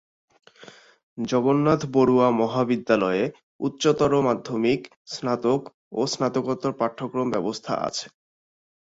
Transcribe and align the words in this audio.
জগন্নাথ 1.17 1.81
বড়ুয়া 1.93 2.27
মহাবিদ্যালয়ে 2.39 3.23
উচ্চতর 3.59 4.11
মাধ্যমিক, 4.27 4.81
স্নাতক 5.13 5.61
ও 5.91 6.01
স্নাতকোত্তর 6.07 6.71
পাঠ্যক্রম 6.79 7.27
ব্যবস্থা 7.33 7.73
আছে। 7.87 8.05